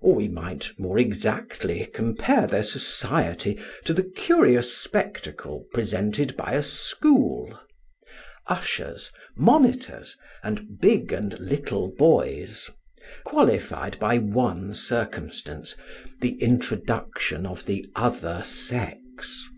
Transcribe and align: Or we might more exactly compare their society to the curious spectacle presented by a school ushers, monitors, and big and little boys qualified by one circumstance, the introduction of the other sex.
Or 0.00 0.14
we 0.14 0.28
might 0.28 0.70
more 0.78 1.00
exactly 1.00 1.86
compare 1.92 2.46
their 2.46 2.62
society 2.62 3.58
to 3.84 3.92
the 3.92 4.04
curious 4.04 4.72
spectacle 4.72 5.66
presented 5.72 6.36
by 6.36 6.52
a 6.52 6.62
school 6.62 7.58
ushers, 8.46 9.10
monitors, 9.36 10.16
and 10.44 10.78
big 10.80 11.12
and 11.12 11.36
little 11.40 11.88
boys 11.92 12.70
qualified 13.24 13.98
by 13.98 14.18
one 14.18 14.74
circumstance, 14.74 15.74
the 16.20 16.40
introduction 16.40 17.44
of 17.44 17.66
the 17.66 17.84
other 17.96 18.44
sex. 18.44 19.48